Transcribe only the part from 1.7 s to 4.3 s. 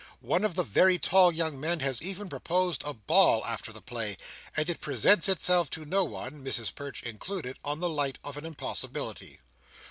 has even proposed a ball after the play,